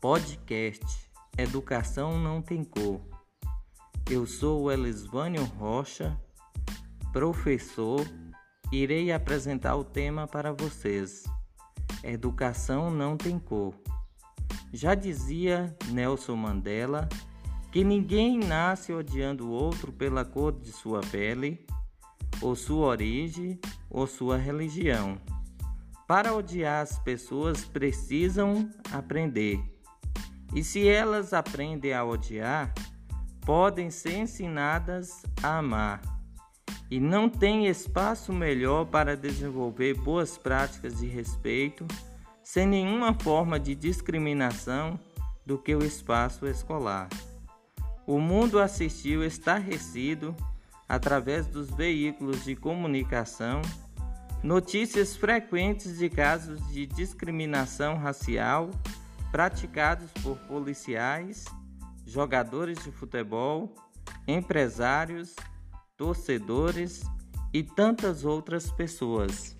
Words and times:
Podcast 0.00 1.10
Educação 1.36 2.20
Não 2.20 2.40
Tem 2.40 2.62
Cor. 2.62 3.00
Eu 4.08 4.26
sou 4.26 4.62
o 4.62 4.70
Elisvânio 4.70 5.42
Rocha, 5.44 6.16
professor. 7.12 8.06
Irei 8.70 9.10
apresentar 9.10 9.74
o 9.74 9.82
tema 9.82 10.28
para 10.28 10.52
vocês. 10.52 11.24
Educação 12.04 12.92
não 12.92 13.16
tem 13.16 13.40
cor. 13.40 13.74
Já 14.72 14.94
dizia 14.94 15.76
Nelson 15.88 16.36
Mandela 16.36 17.08
que 17.72 17.82
ninguém 17.82 18.38
nasce 18.38 18.92
odiando 18.92 19.48
o 19.48 19.50
outro 19.50 19.92
pela 19.92 20.24
cor 20.24 20.52
de 20.52 20.70
sua 20.70 21.00
pele, 21.00 21.66
ou 22.40 22.54
sua 22.54 22.86
origem, 22.86 23.58
ou 23.90 24.06
sua 24.06 24.36
religião. 24.36 25.20
Para 26.06 26.32
odiar 26.32 26.82
as 26.82 27.00
pessoas 27.00 27.64
precisam 27.64 28.70
aprender. 28.92 29.60
E 30.54 30.64
se 30.64 30.88
elas 30.88 31.32
aprendem 31.32 31.92
a 31.92 32.04
odiar, 32.04 32.72
podem 33.42 33.90
ser 33.90 34.18
ensinadas 34.18 35.22
a 35.42 35.58
amar. 35.58 36.00
E 36.90 36.98
não 36.98 37.28
tem 37.28 37.66
espaço 37.66 38.32
melhor 38.32 38.86
para 38.86 39.16
desenvolver 39.16 39.94
boas 39.94 40.38
práticas 40.38 40.98
de 40.98 41.06
respeito, 41.06 41.86
sem 42.42 42.66
nenhuma 42.66 43.12
forma 43.12 43.60
de 43.60 43.74
discriminação, 43.74 44.98
do 45.44 45.58
que 45.58 45.74
o 45.74 45.82
espaço 45.82 46.46
escolar. 46.46 47.08
O 48.06 48.20
mundo 48.20 48.58
assistiu 48.58 49.24
estarrecido 49.24 50.36
através 50.86 51.46
dos 51.46 51.70
veículos 51.70 52.44
de 52.44 52.54
comunicação 52.54 53.62
notícias 54.42 55.16
frequentes 55.16 55.98
de 55.98 56.08
casos 56.08 56.66
de 56.68 56.86
discriminação 56.86 57.96
racial 57.96 58.70
praticados 59.30 60.10
por 60.22 60.36
policiais, 60.40 61.44
jogadores 62.06 62.82
de 62.84 62.90
futebol, 62.90 63.74
empresários, 64.26 65.34
torcedores 65.96 67.02
e 67.52 67.62
tantas 67.62 68.24
outras 68.24 68.70
pessoas. 68.70 69.56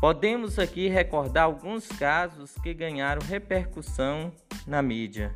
Podemos 0.00 0.58
aqui 0.58 0.88
recordar 0.88 1.44
alguns 1.44 1.88
casos 1.88 2.54
que 2.62 2.72
ganharam 2.72 3.20
repercussão 3.26 4.32
na 4.66 4.80
mídia. 4.80 5.34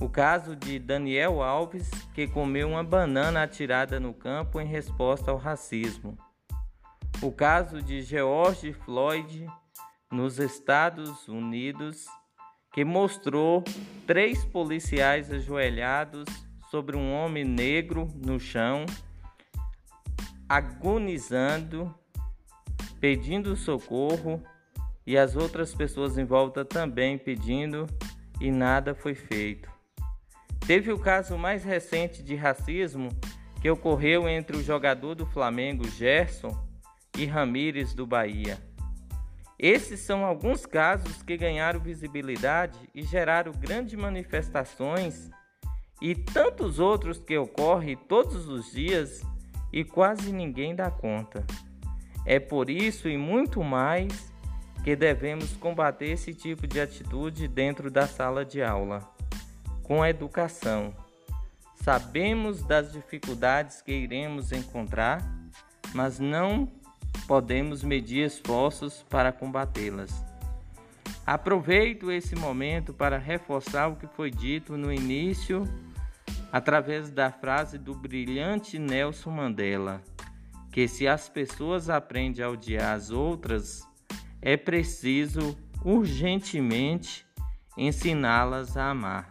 O 0.00 0.08
caso 0.08 0.54
de 0.54 0.78
Daniel 0.78 1.42
Alves, 1.42 1.90
que 2.14 2.28
comeu 2.28 2.68
uma 2.68 2.84
banana 2.84 3.42
atirada 3.42 3.98
no 3.98 4.12
campo 4.12 4.60
em 4.60 4.66
resposta 4.66 5.30
ao 5.30 5.38
racismo 5.38 6.16
o 7.20 7.32
caso 7.32 7.82
de 7.82 8.00
George 8.02 8.72
Floyd 8.72 9.46
nos 10.10 10.38
Estados 10.38 11.28
Unidos, 11.28 12.06
que 12.72 12.84
mostrou 12.84 13.62
três 14.06 14.44
policiais 14.44 15.30
ajoelhados 15.30 16.24
sobre 16.70 16.96
um 16.96 17.12
homem 17.12 17.44
negro 17.44 18.08
no 18.14 18.38
chão, 18.38 18.84
agonizando, 20.48 21.94
pedindo 23.00 23.56
socorro, 23.56 24.42
e 25.06 25.16
as 25.16 25.36
outras 25.36 25.74
pessoas 25.74 26.18
em 26.18 26.24
volta 26.24 26.64
também 26.64 27.16
pedindo, 27.16 27.86
e 28.40 28.50
nada 28.50 28.94
foi 28.94 29.14
feito. 29.14 29.70
Teve 30.66 30.92
o 30.92 30.98
caso 30.98 31.38
mais 31.38 31.64
recente 31.64 32.22
de 32.22 32.34
racismo 32.34 33.08
que 33.60 33.70
ocorreu 33.70 34.28
entre 34.28 34.56
o 34.56 34.62
jogador 34.62 35.14
do 35.14 35.26
Flamengo 35.26 35.88
Gerson 35.88 36.54
e 37.16 37.24
Ramírez 37.24 37.94
do 37.94 38.06
Bahia. 38.06 38.67
Esses 39.58 40.00
são 40.00 40.24
alguns 40.24 40.64
casos 40.64 41.22
que 41.22 41.36
ganharam 41.36 41.80
visibilidade 41.80 42.78
e 42.94 43.02
geraram 43.02 43.50
grandes 43.52 43.98
manifestações 43.98 45.30
e 46.00 46.14
tantos 46.14 46.78
outros 46.78 47.18
que 47.18 47.36
ocorrem 47.36 47.96
todos 47.96 48.48
os 48.48 48.70
dias 48.70 49.20
e 49.72 49.84
quase 49.84 50.32
ninguém 50.32 50.76
dá 50.76 50.90
conta. 50.90 51.44
É 52.24 52.38
por 52.38 52.70
isso 52.70 53.08
e 53.08 53.16
muito 53.16 53.62
mais 53.64 54.32
que 54.84 54.94
devemos 54.94 55.56
combater 55.56 56.10
esse 56.10 56.32
tipo 56.32 56.66
de 56.66 56.80
atitude 56.80 57.48
dentro 57.48 57.90
da 57.90 58.06
sala 58.06 58.44
de 58.44 58.62
aula, 58.62 59.12
com 59.82 60.06
educação. 60.06 60.94
Sabemos 61.74 62.62
das 62.62 62.92
dificuldades 62.92 63.82
que 63.82 63.92
iremos 63.92 64.52
encontrar, 64.52 65.20
mas 65.94 66.18
não 66.20 66.70
podemos 67.28 67.84
medir 67.84 68.24
esforços 68.24 69.04
para 69.10 69.30
combatê-las. 69.30 70.24
Aproveito 71.26 72.10
esse 72.10 72.34
momento 72.34 72.94
para 72.94 73.18
reforçar 73.18 73.88
o 73.88 73.96
que 73.96 74.06
foi 74.06 74.30
dito 74.30 74.78
no 74.78 74.90
início 74.90 75.64
através 76.50 77.10
da 77.10 77.30
frase 77.30 77.76
do 77.76 77.94
brilhante 77.94 78.78
Nelson 78.78 79.30
Mandela, 79.30 80.02
que 80.72 80.88
se 80.88 81.06
as 81.06 81.28
pessoas 81.28 81.90
aprendem 81.90 82.42
a 82.42 82.48
odiar 82.48 82.94
as 82.94 83.10
outras, 83.10 83.86
é 84.40 84.56
preciso 84.56 85.54
urgentemente 85.84 87.26
ensiná-las 87.76 88.74
a 88.74 88.88
amar. 88.90 89.28